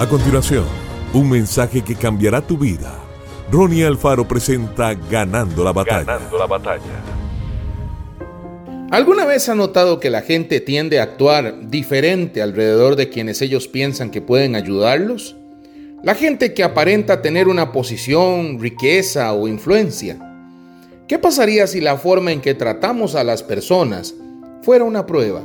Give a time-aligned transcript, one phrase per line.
[0.00, 0.64] A continuación,
[1.12, 2.98] un mensaje que cambiará tu vida.
[3.52, 6.04] Ronnie Alfaro presenta Ganando la batalla.
[6.04, 7.04] Ganando la batalla.
[8.90, 13.68] ¿Alguna vez ha notado que la gente tiende a actuar diferente alrededor de quienes ellos
[13.68, 15.36] piensan que pueden ayudarlos?
[16.02, 20.16] La gente que aparenta tener una posición, riqueza o influencia.
[21.08, 24.14] ¿Qué pasaría si la forma en que tratamos a las personas
[24.62, 25.42] fuera una prueba?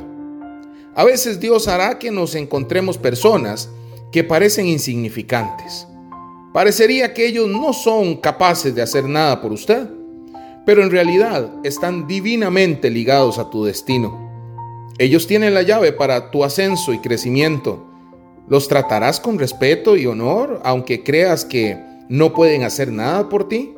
[0.94, 3.68] A veces Dios hará que nos encontremos personas
[4.12, 5.86] que parecen insignificantes.
[6.52, 9.88] Parecería que ellos no son capaces de hacer nada por usted,
[10.64, 14.26] pero en realidad están divinamente ligados a tu destino.
[14.98, 17.86] Ellos tienen la llave para tu ascenso y crecimiento.
[18.48, 21.78] ¿Los tratarás con respeto y honor aunque creas que
[22.08, 23.74] no pueden hacer nada por ti?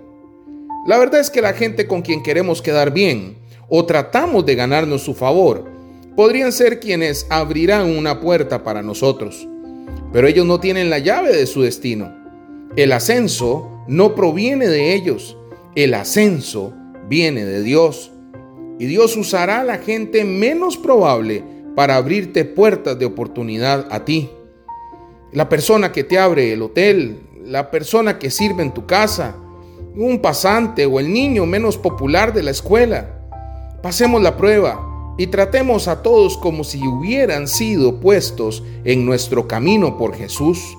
[0.87, 3.39] La verdad es que la gente con quien queremos quedar bien
[3.69, 5.65] o tratamos de ganarnos su favor
[6.15, 9.49] podrían ser quienes abrirán una puerta para nosotros
[10.13, 12.15] pero ellos no tienen la llave de su destino.
[12.77, 15.37] El ascenso no proviene de ellos,
[15.75, 16.75] el ascenso
[17.09, 18.13] viene de Dios.
[18.79, 21.43] Y Dios usará a la gente menos probable
[21.75, 24.31] para abrirte puertas de oportunidad a ti.
[25.33, 29.37] La persona que te abre el hotel, la persona que sirve en tu casa,
[29.95, 33.21] un pasante o el niño menos popular de la escuela.
[33.83, 34.88] Pasemos la prueba
[35.19, 40.79] y tratemos a todos como si hubieran sido puestos en nuestro camino por Jesús,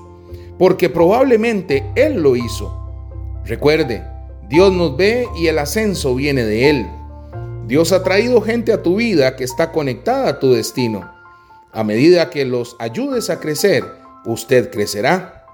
[0.58, 2.74] porque probablemente Él lo hizo.
[3.44, 4.02] Recuerde,
[4.48, 6.86] Dios nos ve y el ascenso viene de Él.
[7.66, 11.08] Dios ha traído gente a tu vida que está conectada a tu destino.
[11.72, 13.84] A medida que los ayudes a crecer,
[14.24, 15.44] usted crecerá.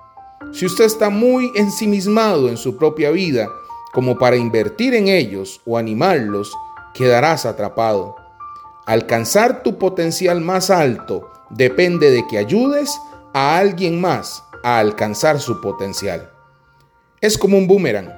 [0.52, 3.48] Si usted está muy ensimismado en su propia vida
[3.92, 6.52] como para invertir en ellos o animarlos,
[6.94, 8.25] quedarás atrapado.
[8.86, 12.96] Alcanzar tu potencial más alto depende de que ayudes
[13.34, 16.30] a alguien más a alcanzar su potencial.
[17.20, 18.12] Es como un boomerang.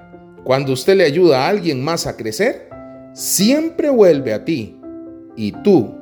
[0.44, 2.68] Cuando usted le ayuda a alguien más a crecer,
[3.14, 4.78] siempre vuelve a ti
[5.36, 5.94] y tú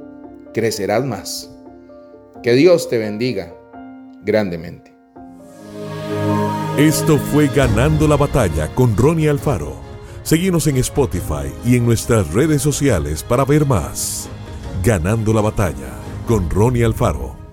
[0.53, 1.49] crecerás más.
[2.43, 3.55] Que Dios te bendiga
[4.25, 4.97] grandemente.
[6.77, 9.77] Esto fue Ganando la Batalla con Ronnie Alfaro.
[10.25, 14.29] Seguimos en Spotify y en nuestras redes sociales para ver más.
[14.87, 15.99] Ganando la batalla
[16.29, 17.46] con Ronnie Alfaro.